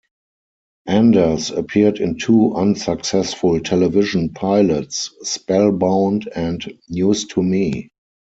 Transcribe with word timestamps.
Anders 0.87 1.51
appeared 1.51 1.99
in 1.99 2.17
two 2.17 2.55
unsuccessful 2.55 3.59
television 3.59 4.29
pilots, 4.29 5.11
"Spellbound" 5.21 6.27
and 6.33 6.79
"News 6.89 7.27
To 7.27 7.43
Me". 7.43 7.91